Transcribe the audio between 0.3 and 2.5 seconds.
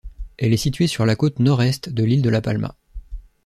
Elle est située sur la côte nord-est de l'île de La